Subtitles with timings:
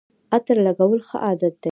[0.33, 1.69] عطر لګول ښه عادت دی